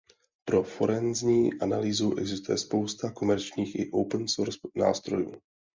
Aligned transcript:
Pro 0.45 0.63
forenzní 0.63 1.53
analýzu 1.61 2.15
existuje 2.17 2.57
spousta 2.57 3.11
komerčních 3.11 3.79
i 3.79 3.91
open 3.91 4.27
source 4.27 4.59
nástrojů. 4.75 5.41